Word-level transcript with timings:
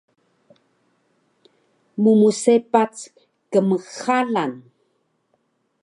mmsepac 2.01 2.95
kmxalan 3.51 4.53